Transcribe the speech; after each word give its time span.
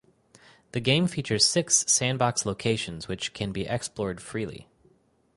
The 0.71 0.79
game 0.79 1.05
features 1.05 1.45
six 1.45 1.85
sandbox 1.87 2.43
locations 2.43 3.07
which 3.07 3.33
can 3.35 3.51
be 3.51 3.67
explored 3.67 4.19
freely. 4.19 4.67